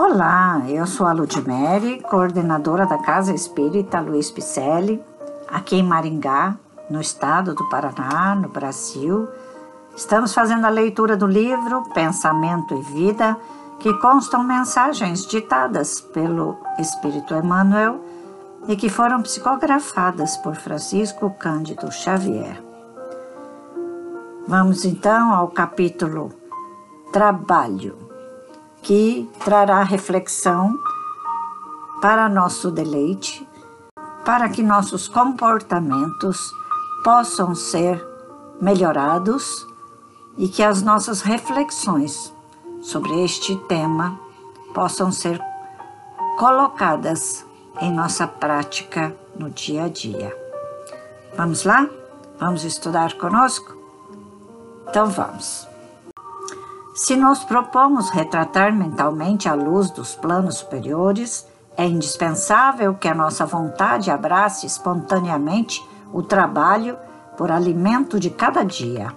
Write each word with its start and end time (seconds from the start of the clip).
Olá, 0.00 0.62
eu 0.68 0.86
sou 0.86 1.08
a 1.08 1.12
Ludmere, 1.12 2.00
coordenadora 2.02 2.86
da 2.86 2.98
Casa 2.98 3.34
Espírita 3.34 3.98
Luiz 3.98 4.30
Picelli, 4.30 5.02
aqui 5.48 5.74
em 5.74 5.82
Maringá, 5.82 6.56
no 6.88 7.00
estado 7.00 7.52
do 7.52 7.68
Paraná, 7.68 8.32
no 8.36 8.48
Brasil. 8.48 9.26
Estamos 9.96 10.32
fazendo 10.32 10.66
a 10.66 10.70
leitura 10.70 11.16
do 11.16 11.26
livro 11.26 11.82
Pensamento 11.92 12.76
e 12.76 12.82
Vida, 12.92 13.36
que 13.80 13.92
constam 13.94 14.44
mensagens 14.44 15.26
ditadas 15.26 16.00
pelo 16.00 16.56
Espírito 16.78 17.34
Emmanuel 17.34 18.00
e 18.68 18.76
que 18.76 18.88
foram 18.88 19.20
psicografadas 19.20 20.36
por 20.36 20.54
Francisco 20.54 21.28
Cândido 21.40 21.90
Xavier. 21.90 22.62
Vamos 24.46 24.84
então 24.84 25.34
ao 25.34 25.48
capítulo 25.48 26.30
Trabalho 27.12 28.07
que 28.82 29.28
trará 29.44 29.82
reflexão 29.82 30.74
para 32.00 32.28
nosso 32.28 32.70
deleite, 32.70 33.46
para 34.24 34.48
que 34.48 34.62
nossos 34.62 35.08
comportamentos 35.08 36.38
possam 37.02 37.54
ser 37.54 38.04
melhorados 38.60 39.66
e 40.36 40.48
que 40.48 40.62
as 40.62 40.82
nossas 40.82 41.20
reflexões 41.22 42.32
sobre 42.80 43.24
este 43.24 43.56
tema 43.68 44.18
possam 44.72 45.10
ser 45.10 45.40
colocadas 46.38 47.44
em 47.80 47.92
nossa 47.92 48.26
prática 48.26 49.14
no 49.36 49.50
dia 49.50 49.84
a 49.84 49.88
dia. 49.88 50.36
Vamos 51.36 51.64
lá? 51.64 51.88
Vamos 52.38 52.64
estudar 52.64 53.14
conosco? 53.14 53.76
Então 54.88 55.06
vamos. 55.06 55.67
Se 56.98 57.14
nos 57.14 57.44
propomos 57.44 58.10
retratar 58.10 58.72
mentalmente 58.72 59.48
a 59.48 59.54
luz 59.54 59.88
dos 59.88 60.16
planos 60.16 60.56
superiores, 60.56 61.46
é 61.76 61.86
indispensável 61.86 62.92
que 62.92 63.06
a 63.06 63.14
nossa 63.14 63.46
vontade 63.46 64.10
abrace 64.10 64.66
espontaneamente 64.66 65.80
o 66.12 66.24
trabalho 66.24 66.98
por 67.36 67.52
alimento 67.52 68.18
de 68.18 68.30
cada 68.30 68.64
dia. 68.64 69.14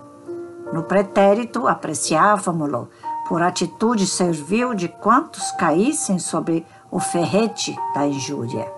No 0.72 0.84
pretérito, 0.84 1.68
apreciávamo-lo 1.68 2.88
por 3.28 3.42
atitude 3.42 4.06
servil 4.06 4.76
de 4.76 4.88
quantos 4.88 5.50
caíssem 5.54 6.20
sob 6.20 6.64
o 6.92 7.00
ferrete 7.00 7.76
da 7.96 8.06
injúria. 8.06 8.72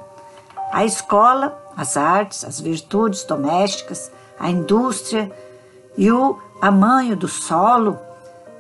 A 0.72 0.86
escola, 0.86 1.62
as 1.76 1.98
artes, 1.98 2.46
as 2.46 2.58
virtudes 2.62 3.26
domésticas, 3.26 4.10
a 4.40 4.50
indústria 4.50 5.30
e 5.98 6.10
o 6.10 6.40
amanho 6.62 7.18
do 7.18 7.28
solo 7.28 8.00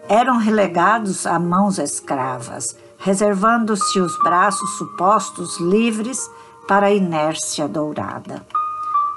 eram 0.07 0.37
relegados 0.37 1.25
a 1.25 1.39
mãos 1.39 1.77
escravas, 1.77 2.75
reservando-se 2.97 3.99
os 3.99 4.17
braços 4.19 4.77
supostos 4.77 5.59
livres 5.59 6.29
para 6.67 6.87
a 6.87 6.93
inércia 6.93 7.67
dourada. 7.67 8.45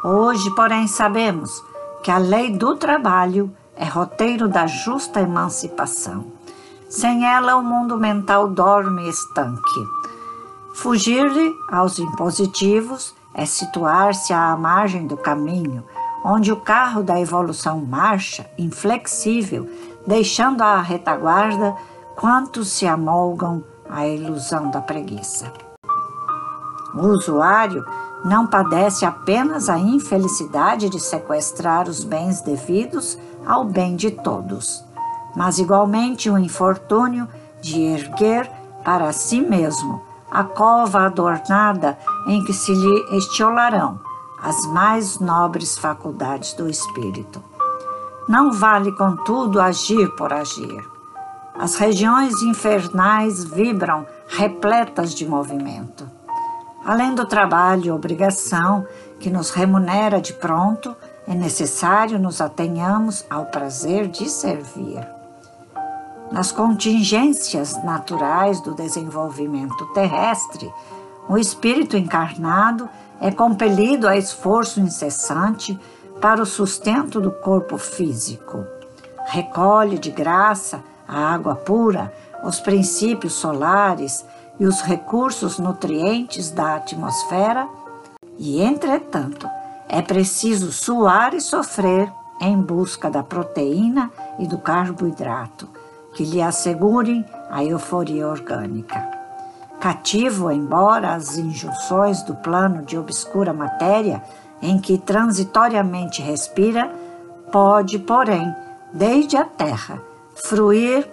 Hoje, 0.05 0.49
porém, 0.55 0.87
sabemos 0.87 1.63
que 2.03 2.11
a 2.11 2.19
lei 2.19 2.51
do 2.51 2.77
trabalho 2.77 3.51
é 3.77 3.85
roteiro 3.85 4.49
da 4.49 4.67
justa 4.67 5.21
emancipação. 5.21 6.33
Sem 6.89 7.27
ela, 7.27 7.57
o 7.57 7.63
mundo 7.63 7.99
mental 7.99 8.49
dorme 8.49 9.09
estanque. 9.09 9.87
Fugir-lhe 10.75 11.53
aos 11.71 11.99
impositivos 11.99 13.15
é 13.35 13.45
situar-se 13.45 14.33
à 14.33 14.57
margem 14.57 15.07
do 15.07 15.17
caminho, 15.17 15.85
onde 16.25 16.53
o 16.53 16.57
carro 16.57 17.03
da 17.03 17.21
evolução 17.21 17.85
marcha, 17.85 18.49
inflexível, 18.59 19.69
deixando 20.07 20.63
à 20.63 20.81
retaguarda 20.81 21.75
quantos 22.15 22.69
se 22.69 22.87
amolgam 22.87 23.63
à 23.89 24.07
ilusão 24.07 24.71
da 24.71 24.81
preguiça. 24.81 25.53
O 26.95 27.09
usuário 27.09 27.85
não 28.25 28.47
padece 28.47 29.05
apenas 29.05 29.69
a 29.69 29.79
infelicidade 29.79 30.89
de 30.89 30.99
sequestrar 30.99 31.89
os 31.89 32.03
bens 32.03 32.41
devidos 32.41 33.19
ao 33.47 33.65
bem 33.65 33.95
de 33.95 34.11
todos, 34.11 34.85
mas 35.35 35.59
igualmente 35.59 36.31
o 36.31 36.39
infortúnio 36.39 37.29
de 37.61 37.81
erguer 37.81 38.51
para 38.85 39.13
si 39.13 39.41
mesmo 39.41 40.01
a 40.31 40.43
cova 40.43 41.07
adornada 41.07 41.99
em 42.27 42.43
que 42.45 42.53
se 42.53 42.73
lhe 42.73 43.17
estiolarão 43.17 44.01
as 44.43 44.67
mais 44.67 45.19
nobres 45.19 45.79
faculdades 45.79 46.53
do 46.55 46.69
espírito. 46.69 47.43
Não 48.29 48.51
vale, 48.53 48.91
contudo, 48.93 49.61
agir 49.61 50.09
por 50.17 50.33
agir. 50.33 50.85
As 51.59 51.77
regiões 51.77 52.43
infernais 52.43 53.45
vibram 53.45 54.05
repletas 54.29 55.15
de 55.15 55.27
movimento. 55.27 56.11
Além 56.85 57.15
do 57.15 57.25
trabalho 57.25 57.87
e 57.87 57.91
obrigação 57.91 58.87
que 59.21 59.31
nos 59.31 59.51
remunera 59.51 60.21
de 60.21 60.33
pronto, 60.33 60.95
é 61.27 61.35
necessário 61.35 62.19
nos 62.19 62.41
atenhamos 62.41 63.25
ao 63.31 63.47
prazer 63.47 64.09
de 64.09 64.29
servir. 64.29 65.07
Nas 66.31 66.51
contingências 66.51 67.83
naturais 67.85 68.61
do 68.61 68.75
desenvolvimento 68.75 69.87
terrestre, 69.95 70.73
o 71.29 71.39
espírito 71.39 71.97
encarnado 71.97 72.89
é 73.21 73.31
compelido 73.31 74.09
a 74.09 74.17
esforço 74.17 74.81
incessante 74.81 75.79
para 76.21 76.43
o 76.43 76.47
sustento 76.47 77.21
do 77.21 77.31
corpo 77.31 77.77
físico. 77.77 78.65
Recolhe 79.27 79.99
de 79.99 80.11
graça 80.11 80.83
a 81.07 81.33
água 81.33 81.55
pura, 81.55 82.13
os 82.45 82.61
princípios 82.61 83.35
solares 83.35 84.25
e 84.59 84.65
os 84.65 84.81
recursos 84.81 85.59
nutrientes 85.59 86.51
da 86.51 86.77
atmosfera, 86.77 87.69
e, 88.39 88.61
entretanto, 88.61 89.49
é 89.89 90.03
preciso 90.03 90.73
suar 90.73 91.35
e 91.35 91.41
sofrer 91.41 92.13
em 92.41 92.61
busca 92.61 93.11
da 93.11 93.23
proteína 93.23 94.11
e 94.39 94.47
do 94.47 94.59
carboidrato, 94.59 95.69
que 96.15 96.25
lhe 96.25 96.43
assegurem 96.43 97.25
a 97.51 97.65
euforia 97.65 98.27
orgânica. 98.29 99.17
Cativo, 99.81 100.51
embora 100.51 101.15
as 101.15 101.37
injunções 101.39 102.23
do 102.23 102.35
plano 102.35 102.83
de 102.83 102.99
obscura 102.99 103.53
matéria 103.53 104.23
em 104.61 104.79
que 104.79 104.99
transitoriamente 104.99 106.23
respira, 106.23 106.91
pode, 107.53 107.99
porém, 107.99 108.55
desde 108.93 109.37
a 109.37 109.45
terra, 109.45 110.01
fruir 110.35 111.09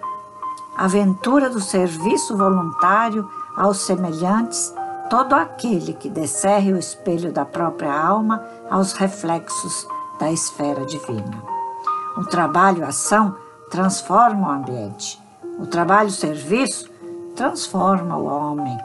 a 0.76 0.86
ventura 0.88 1.48
do 1.48 1.60
serviço 1.60 2.36
voluntário 2.36 3.28
aos 3.56 3.78
semelhantes, 3.78 4.74
todo 5.08 5.34
aquele 5.34 5.92
que 5.92 6.08
descerre 6.08 6.72
o 6.72 6.78
espelho 6.78 7.32
da 7.32 7.44
própria 7.44 7.92
alma 7.92 8.42
aos 8.70 8.92
reflexos 8.94 9.86
da 10.18 10.30
esfera 10.32 10.84
divina. 10.86 11.42
O 12.16 12.24
trabalho-ação 12.24 13.36
transforma 13.70 14.48
o 14.48 14.50
ambiente. 14.50 15.20
O 15.58 15.66
trabalho-serviço 15.66 16.90
transforma 17.36 18.16
o 18.16 18.24
homem. 18.24 18.76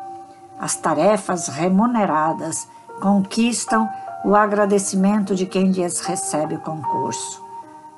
As 0.60 0.76
tarefas 0.76 1.48
remuneradas 1.48 2.68
conquistam 3.00 3.88
o 4.24 4.36
agradecimento 4.36 5.36
de 5.36 5.46
quem 5.46 5.72
lhes 5.72 6.02
recebe 6.02 6.56
o 6.56 6.60
concurso, 6.60 7.44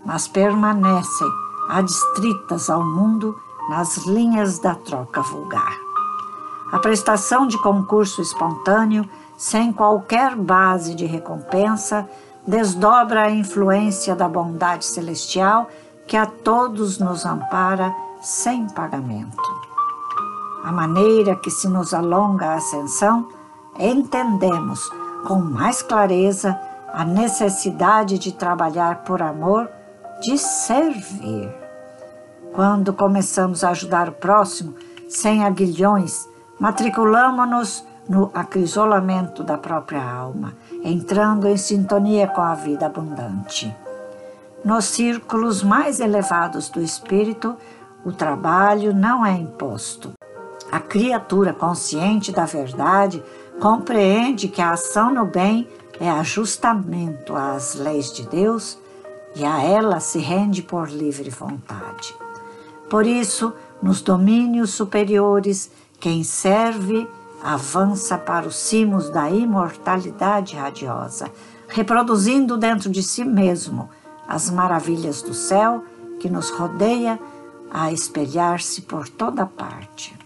mas 0.06 0.28
permanecem 0.28 1.28
adstritas 1.70 2.70
ao 2.70 2.84
mundo 2.84 3.40
nas 3.70 3.98
linhas 4.06 4.60
da 4.60 4.76
troca 4.76 5.22
vulgar. 5.22 5.78
A 6.72 6.80
prestação 6.80 7.48
de 7.48 7.58
concurso 7.62 8.22
espontâneo, 8.22 9.08
sem 9.38 9.74
qualquer 9.74 10.36
base 10.36 10.96
de 10.96 11.06
recompensa, 11.06 12.08
desdobra 12.46 13.24
a 13.24 13.32
influência 13.32 14.16
da 14.16 14.28
bondade 14.28 14.86
celestial 14.86 15.70
que 16.08 16.18
a 16.18 16.26
todos 16.26 16.98
nos 16.98 17.26
ampara 17.26 17.94
sem 18.22 18.68
pagamento. 18.68 19.62
A 20.64 20.72
maneira 20.72 21.36
que 21.36 21.50
se 21.50 21.68
nos 21.68 21.94
alonga 21.94 22.48
a 22.48 22.56
ascensão, 22.56 23.28
entendemos 23.80 24.90
com 25.26 25.36
mais 25.36 25.82
clareza 25.82 26.60
a 26.94 27.06
necessidade 27.06 28.18
de 28.18 28.32
trabalhar 28.32 29.04
por 29.04 29.22
amor, 29.22 29.70
de 30.22 30.38
servir. 30.38 31.50
Quando 32.54 32.94
começamos 32.94 33.64
a 33.64 33.70
ajudar 33.70 34.10
o 34.10 34.14
próximo 34.14 34.76
sem 35.08 35.44
aguilhões, 35.44 36.28
matriculamos-nos 36.60 37.86
no 38.10 38.30
acrisolamento 38.34 39.44
da 39.44 39.58
própria 39.58 40.04
alma, 40.04 40.54
entrando 40.84 41.48
em 41.48 41.56
sintonia 41.56 42.28
com 42.28 42.42
a 42.42 42.56
vida 42.56 42.86
abundante. 42.86 43.74
Nos 44.66 44.86
círculos 44.86 45.64
mais 45.64 46.00
elevados 46.00 46.70
do 46.70 46.82
espírito, 46.82 47.56
o 48.04 48.12
trabalho 48.12 48.94
não 48.94 49.26
é 49.26 49.32
imposto. 49.32 50.12
A 50.72 50.80
criatura 50.80 51.54
consciente 51.54 52.32
da 52.32 52.46
verdade 52.46 53.24
compreende 53.62 54.48
que 54.48 54.60
a 54.60 54.72
ação 54.72 55.14
no 55.14 55.24
bem 55.24 55.68
é 56.00 56.10
ajustamento 56.10 57.36
às 57.36 57.76
leis 57.76 58.12
de 58.12 58.28
Deus 58.28 58.76
e 59.36 59.46
a 59.46 59.62
ela 59.62 60.00
se 60.00 60.18
rende 60.18 60.64
por 60.64 60.90
livre 60.90 61.30
vontade. 61.30 62.16
Por 62.90 63.06
isso, 63.06 63.54
nos 63.82 64.02
domínios 64.02 64.72
superiores 64.72 65.70
Quem 66.00 66.24
serve 66.24 67.08
avança 67.44 68.18
para 68.18 68.48
os 68.48 68.56
cimos 68.56 69.12
da 69.12 69.30
imortalidade 69.30 70.56
radiosa, 70.56 71.32
reproduzindo 71.68 72.58
dentro 72.58 72.90
de 72.90 73.04
si 73.04 73.24
mesmo 73.24 73.88
as 74.28 74.50
maravilhas 74.50 75.22
do 75.22 75.36
céu 75.36 75.84
que 76.20 76.28
nos 76.28 76.50
rodeia 76.50 77.20
a 77.72 77.92
espelhar-se 77.92 78.82
por 78.82 79.08
toda 79.08 79.46
parte. 79.46 80.21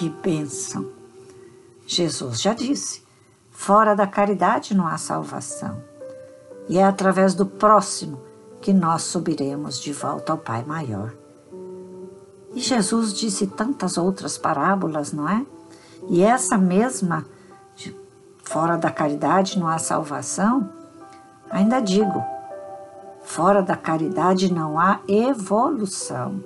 Que 0.00 0.08
bênção! 0.08 0.90
Jesus 1.86 2.40
já 2.40 2.54
disse: 2.54 3.02
fora 3.50 3.94
da 3.94 4.06
caridade 4.06 4.74
não 4.74 4.86
há 4.86 4.96
salvação. 4.96 5.76
E 6.70 6.78
é 6.78 6.84
através 6.84 7.34
do 7.34 7.44
próximo 7.44 8.18
que 8.62 8.72
nós 8.72 9.02
subiremos 9.02 9.78
de 9.78 9.92
volta 9.92 10.32
ao 10.32 10.38
Pai 10.38 10.64
Maior. 10.64 11.12
E 12.54 12.60
Jesus 12.60 13.12
disse 13.12 13.46
tantas 13.46 13.98
outras 13.98 14.38
parábolas, 14.38 15.12
não 15.12 15.28
é? 15.28 15.44
E 16.08 16.22
essa 16.22 16.56
mesma, 16.56 17.26
fora 18.42 18.78
da 18.78 18.90
caridade 18.90 19.58
não 19.58 19.68
há 19.68 19.76
salvação, 19.76 20.66
ainda 21.50 21.78
digo, 21.78 22.24
fora 23.22 23.62
da 23.62 23.76
caridade 23.76 24.50
não 24.50 24.80
há 24.80 25.00
evolução. 25.06 26.42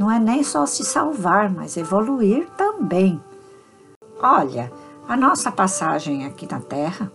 Não 0.00 0.10
é 0.10 0.18
nem 0.18 0.42
só 0.42 0.64
se 0.64 0.82
salvar, 0.82 1.50
mas 1.50 1.76
evoluir 1.76 2.48
também. 2.56 3.22
Olha, 4.18 4.72
a 5.06 5.14
nossa 5.14 5.52
passagem 5.52 6.24
aqui 6.24 6.50
na 6.50 6.58
Terra 6.58 7.12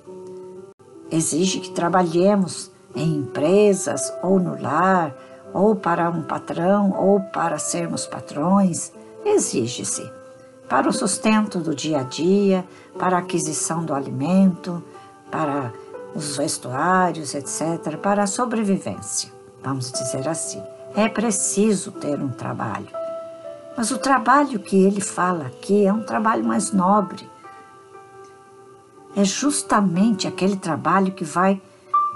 exige 1.10 1.62
que 1.62 1.72
trabalhemos 1.72 2.72
em 2.96 3.16
empresas 3.16 4.14
ou 4.22 4.40
no 4.40 4.62
lar, 4.62 5.16
ou 5.52 5.76
para 5.76 6.08
um 6.12 6.22
patrão, 6.22 6.92
ou 6.92 7.20
para 7.20 7.58
sermos 7.58 8.06
patrões, 8.06 8.92
exige-se 9.26 10.08
para 10.70 10.88
o 10.88 10.94
sustento 10.94 11.58
do 11.58 11.74
dia 11.74 12.02
a 12.02 12.04
dia, 12.04 12.64
para 13.00 13.16
a 13.16 13.22
aquisição 13.22 13.84
do 13.84 13.96
alimento, 13.96 14.84
para 15.32 15.74
os 16.14 16.38
vestuários, 16.38 17.34
etc., 17.34 17.98
para 17.98 18.22
a 18.22 18.28
sobrevivência, 18.28 19.32
vamos 19.64 19.92
dizer 19.92 20.28
assim. 20.30 20.62
É 20.96 21.10
preciso 21.10 21.92
ter 21.92 22.22
um 22.22 22.30
trabalho. 22.30 22.88
Mas 23.76 23.92
o 23.92 23.98
trabalho 23.98 24.60
que 24.60 24.78
ele 24.78 25.02
fala 25.02 25.48
aqui 25.48 25.86
é 25.86 25.92
um 25.92 26.04
trabalho 26.04 26.46
mais 26.46 26.72
nobre. 26.72 27.30
É 29.14 29.26
justamente 29.26 30.26
aquele 30.26 30.56
trabalho 30.56 31.12
que 31.12 31.26
vai 31.26 31.62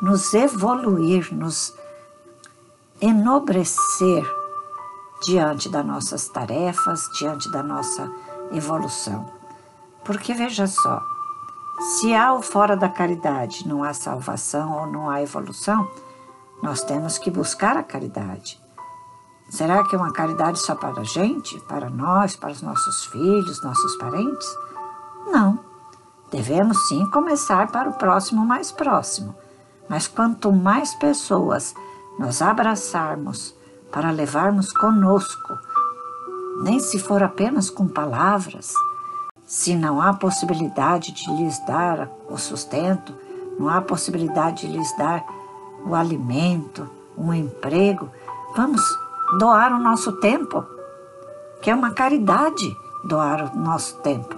nos 0.02 0.34
evoluir, 0.34 1.34
nos 1.34 1.74
enobrecer 3.02 4.26
diante 5.26 5.68
das 5.68 5.86
nossas 5.86 6.30
tarefas, 6.30 7.02
diante 7.18 7.52
da 7.52 7.62
nossa 7.62 8.10
evolução. 8.54 9.30
Porque 10.06 10.34
veja 10.34 10.68
só, 10.68 11.02
se 11.82 12.14
há 12.14 12.34
o 12.34 12.42
fora 12.42 12.78
da 12.78 12.88
caridade, 12.88 13.68
não 13.68 13.84
há 13.84 13.94
salvação 13.94 14.72
ou 14.80 14.88
não 14.88 15.10
há 15.10 15.22
evolução, 15.22 15.90
nós 16.64 16.82
temos 16.82 17.18
que 17.18 17.30
buscar 17.30 17.76
a 17.76 17.84
caridade. 17.84 18.60
Será 19.50 19.84
que 19.84 19.96
é 19.96 19.98
uma 19.98 20.14
caridade 20.14 20.60
só 20.60 20.76
para 20.76 21.02
a 21.02 21.04
gente, 21.04 21.60
para 21.62 21.90
nós, 21.90 22.36
para 22.36 22.52
os 22.52 22.62
nossos 22.62 23.06
filhos, 23.06 23.64
nossos 23.64 23.96
parentes? 23.98 24.48
Não. 25.28 25.60
Devemos 26.32 26.88
sim 26.88 27.06
começar 27.08 27.72
para 27.72 27.90
o 27.90 27.94
próximo 27.94 28.46
mais 28.46 28.72
próximo 28.72 29.36
mas 29.90 30.08
quanto 30.08 30.52
mais 30.52 30.94
pessoas 30.94 31.74
nós 32.18 32.42
abraçarmos 32.42 33.56
para 33.92 34.12
levarmos 34.12 34.72
conosco, 34.72 35.58
nem 36.62 36.80
se 36.80 37.00
for 37.00 37.24
apenas 37.24 37.72
com 37.72 37.88
palavras, 37.88 38.72
se 39.44 39.76
não 39.76 40.00
há 40.00 40.14
possibilidade 40.14 41.12
de 41.12 41.34
lhes 41.34 41.58
dar 41.66 42.08
o 42.30 42.38
sustento, 42.38 43.16
não 43.58 43.68
há 43.68 43.82
possibilidade 43.82 44.68
de 44.68 44.78
lhes 44.78 44.96
dar 44.96 45.26
o 45.84 45.96
alimento, 45.96 46.88
um 47.18 47.34
emprego, 47.34 48.10
vamos 48.56 48.82
doar 49.38 49.74
o 49.74 49.80
nosso 49.80 50.14
tempo, 50.14 50.66
que 51.62 51.70
é 51.70 51.76
uma 51.76 51.92
caridade 51.92 52.76
doar 53.04 53.54
o 53.54 53.60
nosso 53.60 53.98
tempo. 53.98 54.36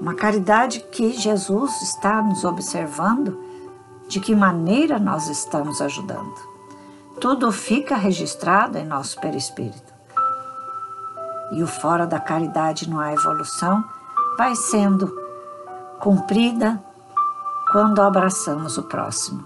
Uma 0.00 0.14
caridade 0.14 0.80
que 0.92 1.12
Jesus 1.12 1.82
está 1.82 2.22
nos 2.22 2.44
observando 2.44 3.38
de 4.08 4.20
que 4.20 4.34
maneira 4.34 4.98
nós 4.98 5.28
estamos 5.28 5.80
ajudando. 5.80 6.34
Tudo 7.20 7.50
fica 7.50 7.96
registrado 7.96 8.78
em 8.78 8.86
nosso 8.86 9.20
perispírito. 9.20 9.92
E 11.52 11.62
o 11.62 11.66
fora 11.66 12.06
da 12.06 12.20
caridade 12.20 12.88
não 12.88 13.00
há 13.00 13.12
evolução 13.12 13.84
vai 14.36 14.54
sendo 14.54 15.12
cumprida 15.98 16.82
quando 17.72 18.00
abraçamos 18.00 18.78
o 18.78 18.84
próximo, 18.84 19.44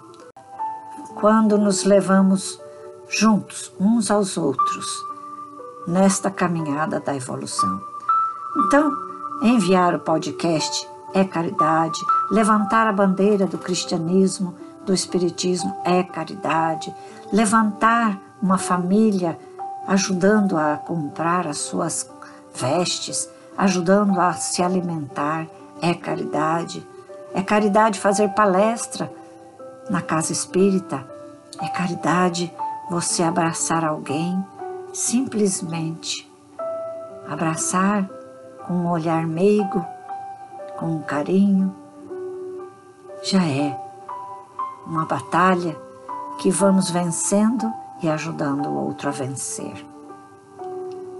quando 1.14 1.56
nos 1.56 1.84
levamos 1.84 2.61
juntos 3.12 3.72
uns 3.78 4.10
aos 4.10 4.36
outros 4.36 4.86
nesta 5.86 6.30
caminhada 6.30 7.00
da 7.00 7.14
evolução. 7.14 7.80
Então, 8.56 8.92
enviar 9.42 9.94
o 9.94 10.00
podcast 10.00 10.88
é 11.14 11.24
caridade, 11.24 11.98
levantar 12.30 12.86
a 12.86 12.92
bandeira 12.92 13.46
do 13.46 13.58
cristianismo, 13.58 14.54
do 14.84 14.94
espiritismo 14.94 15.76
é 15.84 16.02
caridade, 16.02 16.94
levantar 17.32 18.20
uma 18.40 18.58
família 18.58 19.38
ajudando 19.86 20.56
a 20.56 20.76
comprar 20.76 21.46
as 21.46 21.58
suas 21.58 22.08
vestes, 22.54 23.28
ajudando 23.56 24.18
a 24.20 24.32
se 24.32 24.62
alimentar 24.62 25.46
é 25.80 25.92
caridade. 25.92 26.86
É 27.34 27.42
caridade 27.42 27.98
fazer 27.98 28.28
palestra 28.28 29.12
na 29.90 30.00
casa 30.00 30.32
espírita, 30.32 31.04
é 31.60 31.68
caridade 31.68 32.52
você 32.92 33.22
abraçar 33.22 33.86
alguém 33.86 34.44
simplesmente 34.92 36.30
abraçar 37.26 38.06
com 38.66 38.74
um 38.74 38.90
olhar 38.90 39.26
meigo 39.26 39.82
com 40.78 41.00
carinho, 41.00 41.74
já 43.22 43.42
é 43.42 43.74
uma 44.86 45.06
batalha 45.06 45.74
que 46.38 46.50
vamos 46.50 46.90
vencendo 46.90 47.72
e 48.02 48.10
ajudando 48.10 48.66
o 48.66 48.86
outro 48.86 49.08
a 49.08 49.12
vencer. 49.12 49.86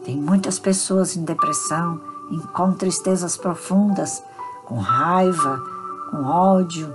Tem 0.05 0.17
muitas 0.17 0.59
pessoas 0.59 1.17
em 1.17 1.25
depressão, 1.25 1.99
com 2.53 2.73
tristezas 2.73 3.35
profundas, 3.35 4.23
com 4.67 4.79
raiva, 4.79 5.59
com 6.11 6.23
ódio. 6.23 6.95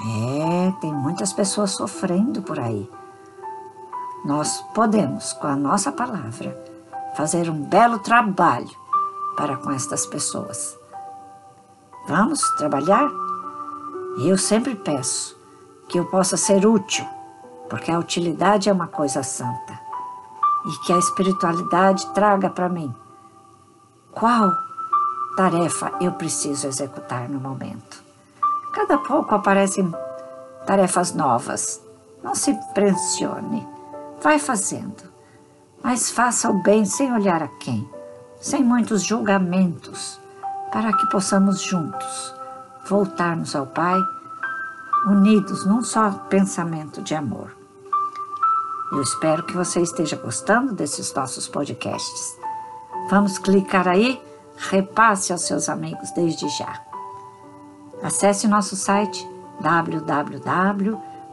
É, 0.00 0.72
tem 0.80 0.94
muitas 0.94 1.32
pessoas 1.32 1.72
sofrendo 1.72 2.40
por 2.40 2.60
aí. 2.60 2.88
Nós 4.26 4.60
podemos, 4.74 5.32
com 5.34 5.46
a 5.46 5.54
nossa 5.54 5.92
palavra, 5.92 6.60
fazer 7.16 7.48
um 7.48 7.62
belo 7.62 8.00
trabalho 8.00 8.76
para 9.36 9.56
com 9.56 9.70
estas 9.70 10.04
pessoas. 10.04 10.76
Vamos 12.08 12.40
trabalhar? 12.56 13.08
E 14.18 14.28
eu 14.28 14.36
sempre 14.36 14.74
peço 14.74 15.38
que 15.88 15.96
eu 15.96 16.06
possa 16.06 16.36
ser 16.36 16.66
útil, 16.66 17.06
porque 17.70 17.88
a 17.88 18.00
utilidade 18.00 18.68
é 18.68 18.72
uma 18.72 18.88
coisa 18.88 19.22
santa. 19.22 19.78
E 20.66 20.84
que 20.84 20.92
a 20.92 20.98
espiritualidade 20.98 22.04
traga 22.12 22.50
para 22.50 22.68
mim 22.68 22.92
qual 24.10 24.50
tarefa 25.36 25.92
eu 26.00 26.10
preciso 26.10 26.66
executar 26.66 27.28
no 27.28 27.38
momento. 27.38 28.02
Cada 28.72 28.98
pouco 28.98 29.36
aparecem 29.36 29.94
tarefas 30.66 31.14
novas. 31.14 31.80
Não 32.24 32.34
se 32.34 32.52
pressione. 32.74 33.75
Vai 34.22 34.38
fazendo. 34.38 35.04
Mas 35.82 36.10
faça 36.10 36.50
o 36.50 36.62
bem 36.62 36.84
sem 36.84 37.12
olhar 37.12 37.42
a 37.42 37.48
quem, 37.48 37.88
sem 38.40 38.64
muitos 38.64 39.02
julgamentos 39.02 40.20
para 40.72 40.92
que 40.92 41.06
possamos 41.10 41.60
juntos 41.60 42.34
voltarmos 42.88 43.54
ao 43.56 43.66
Pai, 43.66 43.98
unidos 45.06 45.64
num 45.64 45.82
só 45.82 46.10
pensamento 46.10 47.02
de 47.02 47.14
amor. 47.14 47.56
Eu 48.92 49.02
espero 49.02 49.44
que 49.44 49.56
você 49.56 49.80
esteja 49.80 50.16
gostando 50.16 50.72
desses 50.72 51.12
nossos 51.12 51.48
podcasts. 51.48 52.36
Vamos 53.10 53.38
clicar 53.38 53.88
aí, 53.88 54.20
repasse 54.56 55.32
aos 55.32 55.42
seus 55.42 55.68
amigos 55.68 56.10
desde 56.12 56.48
já. 56.50 56.80
Acesse 58.02 58.46
nosso 58.46 58.76
site 58.76 59.28